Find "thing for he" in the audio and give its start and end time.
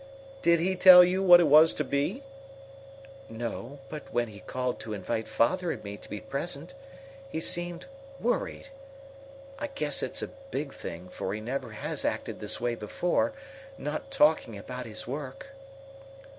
10.73-11.39